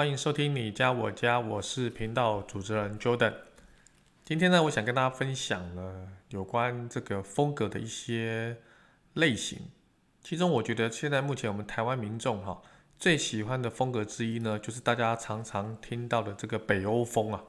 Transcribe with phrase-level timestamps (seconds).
[0.00, 3.34] 欢迎收听你家我家，我是频道主持人 Jordan。
[4.24, 8.56] 今天呢，我想跟大家分享呢有关这个风格的一些
[9.12, 9.58] 类型。
[10.22, 12.62] 其中，我觉得现在目前我们台湾民众哈
[12.98, 17.44] 最喜欢的风格之一呢，就是大家常常听到的这个北欧风啊。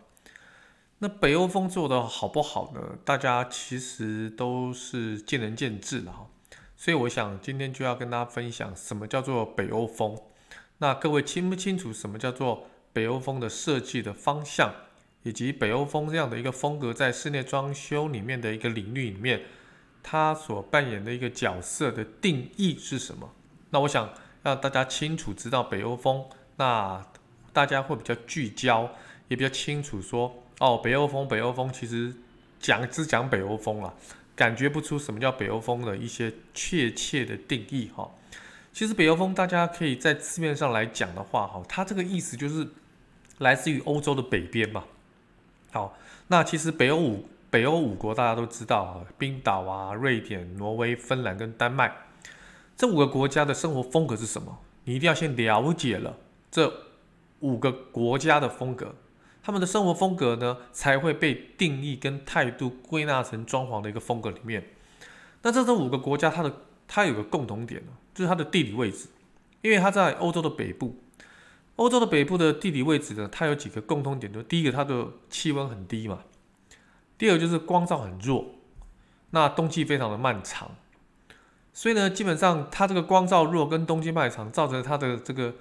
[0.98, 2.98] 那北欧风做的好不好呢？
[3.06, 6.28] 大家其实都是见仁见智的哈。
[6.76, 10.20] 所以，我想今天就要跟大家分享什么叫做北欧风。
[10.82, 14.74] 那各位清不清楚什么叫做北欧风的设计的方向，
[15.22, 19.44] 以及北欧风这样的一个风格在室内装修里面的一个领域里面，
[20.02, 23.32] 它所扮演的一个角色的定义是什么？
[23.70, 26.26] 那我想让大家清楚知道北欧风，
[26.56, 27.06] 那
[27.54, 28.90] 大家会比较聚焦，
[29.28, 32.12] 也比较清楚说，哦，北欧风，北欧风其实
[32.60, 33.94] 讲只讲北欧风啊，
[34.36, 38.10] 感觉不出什么叫北欧风的一些确切的定义哈。
[38.74, 42.68] 其实北欧风，大家可以在字面上来讲的话，哈，它这个意思就是
[43.40, 44.86] 来自于欧洲的北边嘛。
[45.72, 45.98] 好，
[46.28, 51.94] 那其实北欧五北欧五国大家都知道啊，冰岛啊、瑞典、挪威、芬兰跟丹麦
[52.78, 54.60] 这五个国家的生活风格是什么？
[54.86, 56.18] 你一定要先了解了
[56.50, 56.74] 这
[57.42, 58.96] 五个国家的风格，
[59.44, 64.64] 他们的生活风格呢，才会被定义跟态度归纳成装潢的一个风格里面。
[65.42, 66.54] 那这这五个国家，它的
[66.94, 67.82] 它有个共同点
[68.14, 69.08] 就是它的地理位置，
[69.62, 70.98] 因为它在欧洲的北部。
[71.78, 76.20] 欧洲的北部的地理位置呢，它有几个共通点，就第一个它的气温很低嘛，
[77.18, 78.46] 第二个就是光照很弱，
[79.30, 80.72] 那冬季非常的漫长，
[81.72, 85.56] 所以呢，基本上它这个光照弱跟冬季漫长，造成它的这个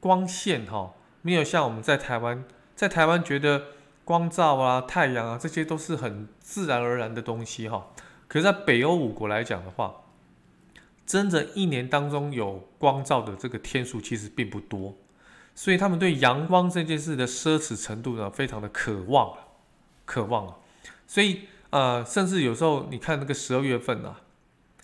[0.00, 2.44] 光线哈、没有像我们在台湾，
[2.74, 3.66] 在台湾觉得
[4.04, 7.86] 光照啊、太阳啊，这些都是很自然而然的东西哈、
[8.26, 9.94] 可是在北欧五国来讲的话，
[11.04, 14.96] 真的，一年当中有光照的这个天数其实并不多，
[15.54, 19.36] 所以他们对阳光这件事的奢侈程度呢，非常的渴望，
[20.04, 20.56] 渴望啊。
[21.06, 21.40] 所以
[21.70, 24.20] 呃，甚至有时候你看那个十二月份啊，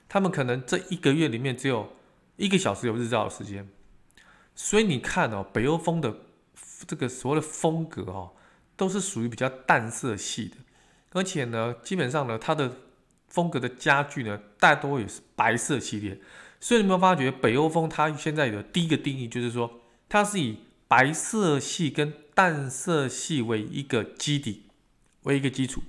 [0.08, 1.92] 他们可能这一个月里面只有
[2.36, 3.66] 一个小时有日照的时间。
[4.54, 6.14] 所以你看哦，北欧风的
[6.86, 8.32] 这个所谓的风格哦，
[8.76, 10.56] 都是属于比较淡色系的，
[11.12, 12.76] 而且呢，基本上呢，它的。
[13.28, 16.19] 风格的家具呢，大多也是白色系列，
[16.59, 24.65] 所以你有没有发觉北欧风它现在的第一个定义就是说，它是以白色系跟淡色系为一个基底，
[25.25, 25.83] 为一个基础，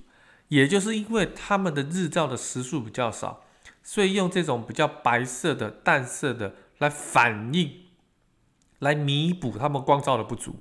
[0.48, 3.44] 也就是因为他们的日照的时数比较少，
[3.82, 7.86] 所以用这种比较白色的、淡色的来反映，
[8.78, 10.56] 来弥补他们光照的不足。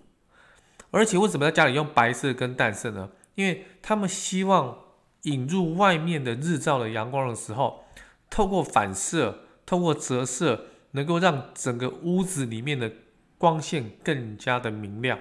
[0.92, 3.10] 而且为什么在家里用白色跟淡色呢？
[3.36, 4.89] 因为他们希望。
[5.24, 7.84] 引入外面的日照的阳光的时候，
[8.30, 12.92] 透过反射、透过折射，能够让整个屋子里面的
[13.38, 15.20] 光线更加的明亮。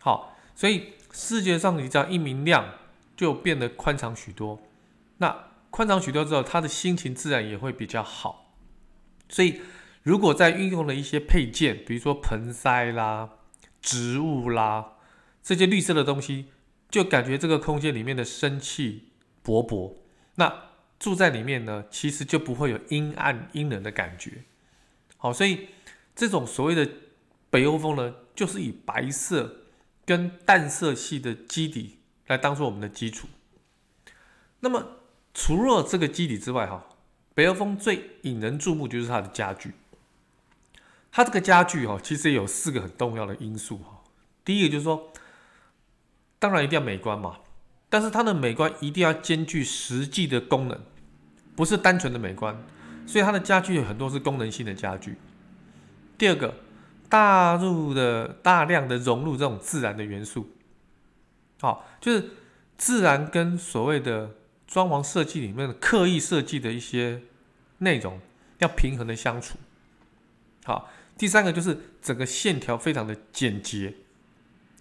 [0.00, 2.74] 好，所以视觉上你只要一明亮，
[3.16, 4.58] 就变得宽敞许多。
[5.18, 8.54] 那宽敞许多之后，他的心情自然也会比较好。
[9.28, 9.60] 所以，
[10.02, 13.30] 如果在运用了一些配件，比如说盆栽啦、
[13.80, 14.94] 植物啦
[15.42, 16.46] 这些绿色的东西。
[16.94, 19.08] 就感觉这个空间里面的生气
[19.44, 19.96] 勃勃，
[20.36, 24.44] 那住在里面呢，其实就不会有阴暗阴冷的感觉。
[25.16, 25.70] 好，所以
[26.14, 26.88] 这种所谓的
[27.50, 29.64] 北欧风呢，就是以白色
[30.06, 33.26] 跟淡色系的基底来当做我们的基础。
[34.60, 34.98] 那么
[35.34, 36.86] 除了这个基底之外，哈，
[37.34, 39.72] 北欧风最引人注目就是它的家具。
[41.10, 44.04] 它这个家具哈，其实有四个很重要的因素哈。
[44.44, 45.12] 第一个就是说。
[46.44, 47.38] 当然一定要美观嘛，
[47.88, 50.78] 但是它的美观一定要兼具实际的功能，
[51.56, 52.62] 不是单纯的美观。
[53.06, 55.16] 所以它的家具有很多是功能性的家具。
[56.18, 56.54] 第二个，
[57.08, 60.50] 大入的大量的融入这种自然的元素，
[61.62, 62.28] 好，就是
[62.76, 64.32] 自然跟所谓的
[64.66, 67.22] 装潢设计里面的刻意设计的一些
[67.78, 68.20] 内容
[68.58, 69.56] 要平衡的相处。
[70.66, 73.94] 好，第三个就是整个线条非常的简洁、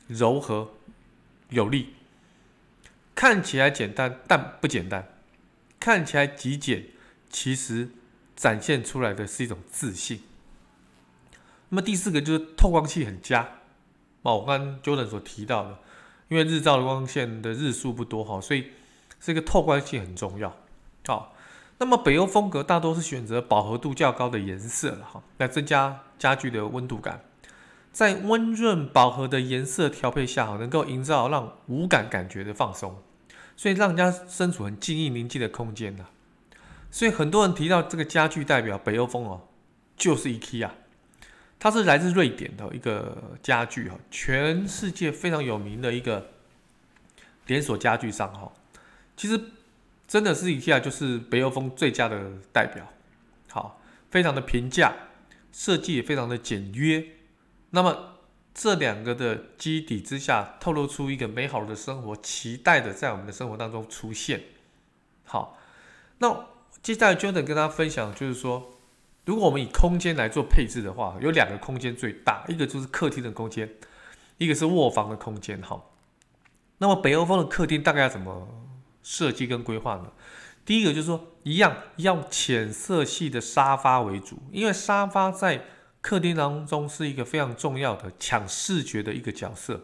[0.08, 0.72] 柔和。
[1.54, 1.94] 有力，
[3.16, 5.04] 看起来简单，但不简单；
[5.80, 6.88] 看起来极简，
[7.30, 7.90] 其实
[8.36, 10.24] 展现出来的是一种自信。
[11.70, 13.50] 那么第四个就是透光器很佳，
[14.22, 15.80] 我刚 Jordan 所提到的，
[16.28, 18.72] 因为日照的光线的日数不多哈，所以
[19.20, 20.56] 这个透光性很重要。
[21.06, 21.36] 好，
[21.80, 27.24] 那么北欧风格大多是选择饱和度较高的颜色了哈，来增加家具的温度感。
[27.94, 32.98] 在温润饱和的颜色调配下，能够营造让五感感觉的放松，
[33.56, 36.06] 所以让人家身处很静谧宁静的空间呐。
[36.90, 39.48] 所以很多人提到这个家具代表北欧风哦，
[39.96, 40.72] 就是 IKEA，
[41.60, 46.32] 它是来自瑞典的一个家具哈，全世界非常有名的一个
[47.46, 48.52] 连锁家具商哈。
[49.16, 49.40] 其实
[50.08, 52.92] 真的是 IKEA 就是北欧风最佳的代表，
[53.50, 53.80] 好，
[54.10, 54.94] 非常的平价，
[55.52, 57.06] 设计也非常的简约。
[57.76, 58.20] 那么
[58.54, 64.44] 这两个的基底之下，透露出一个美好的生活，期待的在我们的生活当中出现。
[65.26, 65.58] 好，
[66.20, 66.46] 那
[66.84, 68.76] 接下来 Jordan 跟大家分享，就是说，
[69.26, 73.68] 如果我们以空间来做配置的话，有两个空间最大，一个就是客厅的空间，
[74.38, 75.60] 一个是卧房的空间。
[75.64, 75.82] 哈，
[76.78, 78.48] 那么北欧风的客厅大概要怎么
[79.02, 80.12] 设计跟规划呢？
[80.64, 85.66] 第一个就是说，一样要浅色系的沙发为主，因为沙发在
[86.04, 89.80] 客厅当中是一个非常重要的抢视觉的一个角色，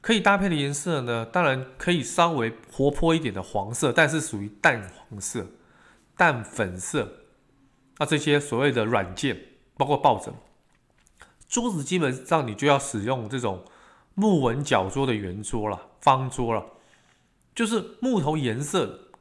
[0.00, 5.46] 可以搭配的颜色呢，当然可以稍微活泼一点的黄色，但是属于淡黄色、
[6.16, 7.20] 淡粉色。
[7.98, 9.40] 那这些所谓的软件，
[9.76, 10.34] 包括抱枕、
[11.48, 13.64] 桌子，基本上你就要使用这种
[14.14, 16.66] 木纹角桌的圆桌了、方桌了，
[17.54, 19.12] 就是木头颜色，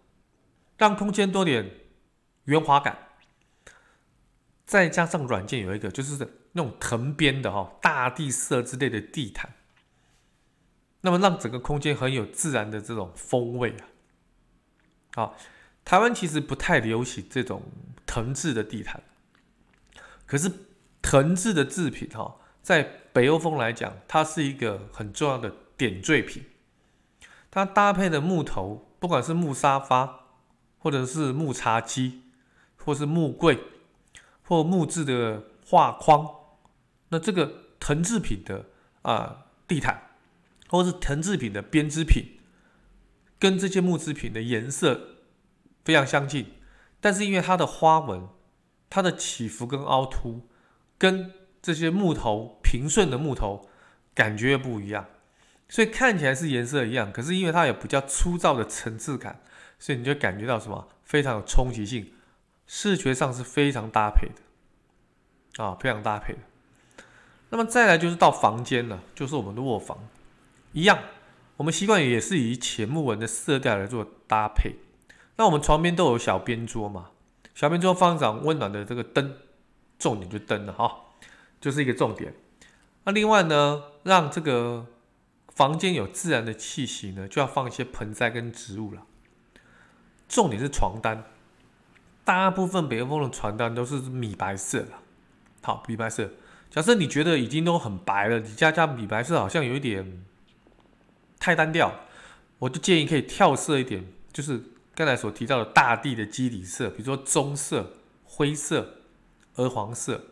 [0.77, 1.69] 让空间多点
[2.45, 2.97] 圆滑感。
[4.71, 9.53] 再加上软件有一个，就是那种藤编的哈大地色之类的地毯，
[11.01, 13.83] 那么让整个空间很有自然的这种风味啊。
[15.13, 15.37] 好，
[15.83, 17.63] 台湾其实不太流行这种
[18.05, 19.03] 藤制的地毯，
[20.25, 20.49] 可是
[21.01, 26.45] 藤制的制品哈，在北欧风来讲，它是一个很重要的点缀品。
[27.49, 30.27] 它搭配的木头，不管是木沙发，
[30.77, 32.21] 或者是木茶几，
[32.77, 33.59] 或是木柜。
[34.51, 36.29] 或木质的画框，
[37.07, 38.65] 那这个藤制品的
[39.01, 40.09] 啊、地毯，
[40.67, 42.37] 或是藤制品的编织品，
[43.39, 45.19] 跟这些木制品的颜色
[45.85, 46.47] 非常相近，
[46.99, 48.27] 但是因为它的花纹、
[48.89, 50.49] 它的起伏跟凹凸，
[50.97, 51.31] 跟
[51.61, 53.69] 这些木头平顺的木头
[54.13, 55.05] 感觉不一样，
[55.69, 59.39] 所以看起来是颜色一样，可是因为它有比较粗糙的层次感，
[59.79, 62.11] 所以你就感觉到什么非常有冲击性。
[62.73, 66.39] 视觉上是非常搭配的，啊，非常搭配的。
[67.49, 70.07] 那么再来就是到房间了，就是我们的卧房，
[70.71, 70.97] 一样，
[71.57, 74.77] 我们习惯也是以浅木纹的色调来做搭配。
[75.35, 77.09] 那我们床边都有小边桌嘛，
[77.53, 79.35] 小边桌放上温暖的这个灯，
[79.99, 80.95] 重点就灯了哈，
[81.59, 82.33] 就是一个重点。
[83.03, 84.87] 那另外呢，让这个
[85.53, 89.05] 房间有自然的气息呢，就要放一些盆栽跟植物了。
[90.29, 91.25] 重点是床单。
[92.23, 94.91] 大部分北欧风的床单都是米白色的，
[95.61, 96.29] 好，米白色。
[96.69, 100.23] 假设你觉得已经都很白了，你加加米白色好像有一点
[101.39, 101.93] 太单调，
[102.59, 104.63] 我就建议可以跳色一点，就是
[104.95, 108.99] 刚才所提到的大地的基底色，比如说棕色、灰色、
[109.55, 110.25] 鹅黄色。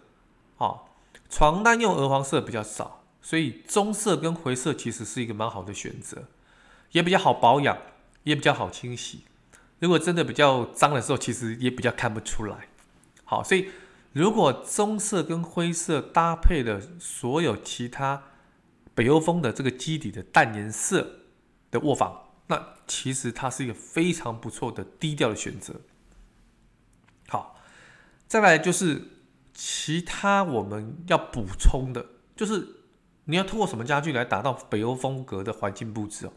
[0.56, 0.96] 好，
[1.30, 6.26] 床单用鹅黄色比较少，所以棕色跟灰色其实是一个蛮好的选择，
[6.92, 7.78] 也比较好保养，
[8.24, 9.24] 也比较好清洗。
[9.80, 12.68] 如果真的比较脏的时候，其实也比较看不出来。
[13.24, 13.70] 好，所以
[14.12, 18.24] 如果棕色跟灰色搭配的所有其他
[18.94, 21.22] 北欧风的这个基底的淡颜色
[21.72, 25.76] 的卧房，那其实它是一个非常不错的低调的选择。
[27.28, 27.56] 好，
[28.28, 29.04] 再来就是
[29.54, 32.06] 其他我们要补充的，
[32.36, 32.68] 就是
[33.26, 36.34] 你要通过什么家具来达到北欧风格的环境布置哦。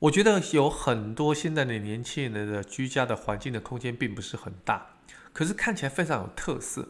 [0.00, 4.94] 我觉得有很多现在的年轻人的居家的环境的空间并不是很大，
[5.34, 6.88] 可是看起来非常有特色。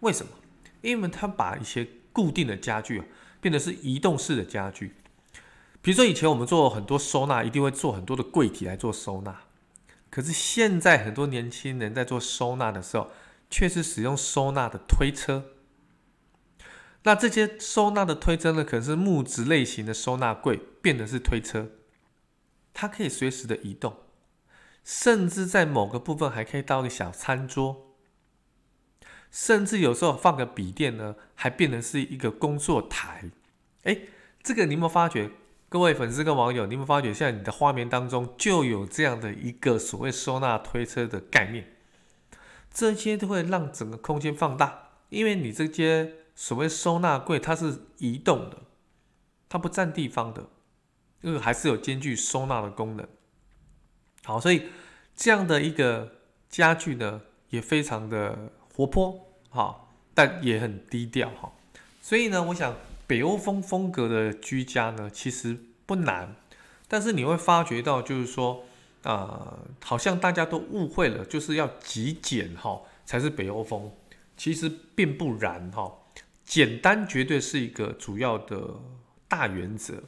[0.00, 0.32] 为什么？
[0.80, 3.04] 因为他把一些固定的家具
[3.40, 4.96] 变得是移动式的家具。
[5.80, 9.42] 比如说以前我们做很多收纳，一定会做很多的柜体来做收纳，
[10.10, 13.12] 可是现在很多年轻人在做收纳的时候，
[13.48, 15.44] 却是使用收纳的推车。
[17.04, 21.68] 那这些收纳的推车呢，可能是木质类型的收纳柜，变的是推车。
[22.72, 23.96] 它可以随时的移动，
[24.84, 27.96] 甚至在某个部分还可以到个小餐桌，
[29.30, 33.30] 甚至有时候放个笔电呢，还变成是一个工作台。
[33.84, 33.98] 哎，
[34.42, 35.30] 这个你有没有发觉？
[35.68, 41.66] 各位粉丝跟网友，你有没有发觉，现在你的画面当中就有这样的一个所谓收纳推车的概念？
[42.70, 48.58] 这些都会让整个空间放大，因为你这些所谓收纳柜它是移动的，
[49.48, 50.48] 它不占地方的，
[51.22, 53.08] 因为还是有兼具收纳的功能。
[54.24, 54.68] 好，所以
[55.16, 56.12] 这样的一个
[56.48, 59.18] 家具呢，也非常的活泼，
[59.50, 61.52] 哈，但也很低调，哈。
[62.00, 62.76] 所以呢，我想
[63.06, 66.36] 北欧风风格的居家呢，其实不难，
[66.88, 68.64] 但是你会发觉到，就是说，
[69.02, 73.92] 啊、呃，好像大家都误会了，就是要极简，哈，才是北欧风。
[74.36, 75.92] 其实并不然，哈，
[76.44, 78.80] 简单绝对是一个主要的
[79.28, 80.02] 大原则，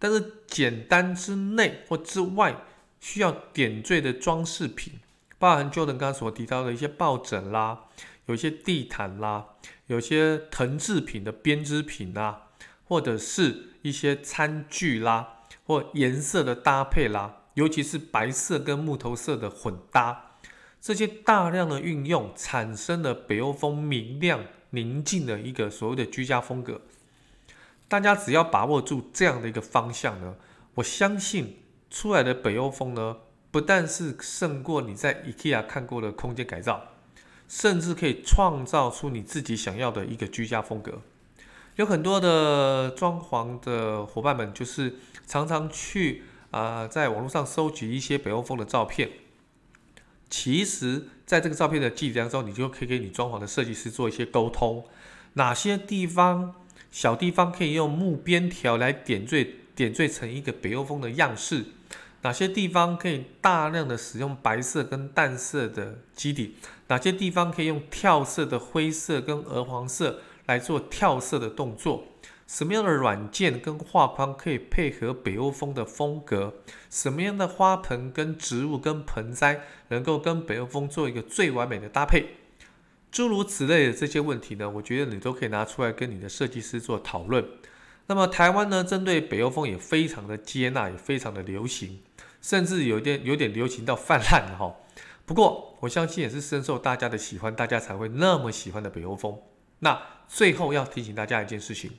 [0.00, 2.56] 但是简单之内或之外，
[2.98, 4.94] 需要点缀的装饰品，
[5.38, 7.84] 包含 Jordan 刚刚所提到的一些抱枕啦，
[8.26, 9.46] 有一些地毯啦，
[9.86, 12.48] 有些藤制品的编织品啦，
[12.84, 20.36] 或者是一些餐具啦，或颜色的搭配啦，尤其是白色跟木头色的混搭，
[20.80, 26.80] 这些大量的运用，产生了北欧风明亮宁静的一个所谓的居家风格。
[27.90, 30.36] 大家只要把握住这样的一个方向呢，
[30.76, 31.58] 我相信。
[31.92, 33.16] 出来的北欧风呢，
[33.50, 36.80] 不但是胜过你在 IKEA 看过的空间改造，
[37.48, 41.02] 甚至可以创造出你自己想要的一个居家风格。
[41.74, 49.10] 有很多的装潢的伙伴们，就是常常去啊、在网络上收集一些北欧风的照片。
[50.28, 54.84] 其实，在这个照片的记忆当中，你就可以给你装潢的设计师做一些沟通，
[55.32, 56.54] 哪些地方
[56.90, 61.66] 小地方可以用木边条来点缀，点缀成一个北欧风的样式。
[62.22, 66.56] 哪些地方可以大量的使用白色跟淡色的基底？
[66.88, 72.04] 哪些地方可以用跳色的灰色跟鹅黄色来做跳色的动作？
[72.46, 76.54] 什么样的软件跟画框可以配合北欧风的风格？
[76.90, 82.34] 什么样的花盆跟植物跟盆栽能够跟北欧风做一个最完美的搭配？
[83.10, 87.44] 诸如此类的这些问题呢，我觉得你都可以拿出来跟你的设计师做讨论。
[88.06, 92.00] 那么台湾呢，针对北欧风也非常的接纳，也非常的流行。
[92.42, 94.74] 甚至有点有点流行到泛滥了哈，
[95.26, 99.38] 不过我相信也是深受大家的喜欢，大家才会那么喜欢的北欧风。
[99.80, 101.90] 那最后要提醒大家一件事情，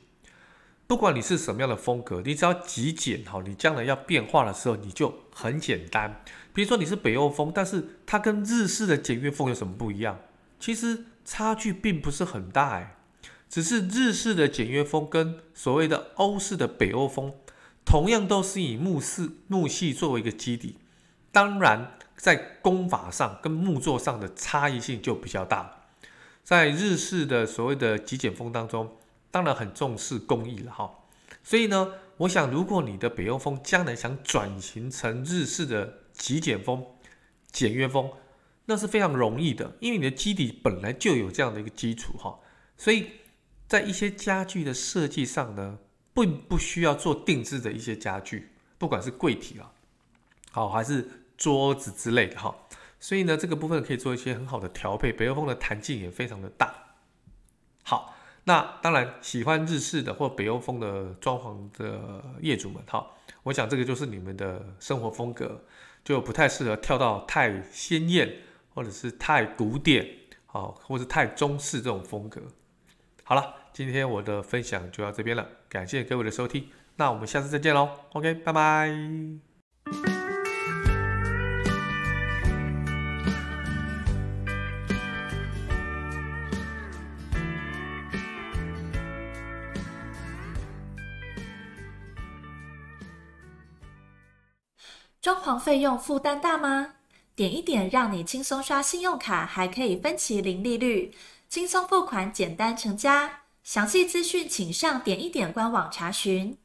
[0.87, 6.23] 不管你是什么样的风格，你只要极简哈，你将来要变化的时候你就很简单。
[6.53, 10.19] 比如说你是北欧风，但是它跟日式的简约风有什么不一样？
[10.61, 12.95] 其实差距并不是很大哎，
[13.49, 17.33] 只是日式的简约风跟所谓的欧式的北欧风。
[17.83, 20.77] 同样都是以木饰木系作为一个基底，
[21.31, 25.87] 当然在工法上跟木作上的差异性就比较大。
[26.43, 28.97] 在日式的所谓的极简风当中，
[29.31, 30.91] 当然很重视工艺了哈。
[31.43, 36.85] 所以呢，我想如果你的北欧风将来想转型成日式的极简风、
[37.51, 38.11] 简约风，
[38.65, 42.39] 那是非常容易的，因为你的基底本来就有这样的一个基础哈。
[42.77, 43.07] 所以
[43.67, 45.79] 在一些家具的设计上呢，
[46.13, 49.71] 并不需要做定制的一些家具，不管是柜体啊，
[50.51, 52.55] 好还是桌子之类的哈，
[52.99, 55.11] 所以呢，这个部分可以做一些很好的调配。
[55.11, 56.73] 北欧风的弹性也非常的大。
[57.83, 63.07] 好，那当然喜欢日式的或北欧风的装潢的业主们哈，
[63.43, 65.63] 我想这个就是你们的生活风格，
[66.03, 68.37] 就不太适合跳到太鲜艳
[68.73, 70.07] 或者是太古典，
[70.45, 72.41] 好，或者是太中式这种风格。
[73.23, 73.55] 好了。
[73.73, 78.93] 今天我的分享就到这边了，感谢各位的收听，那我们下次再见喽，OK，拜拜。
[95.21, 96.95] 装潢费用负担大吗？
[97.41, 101.11] 点一点让你轻松刷信用卡，还可以分期零利率，
[101.49, 103.39] 轻松付款，简单成家。
[103.63, 106.55] 详细资讯请上点一点官网查询。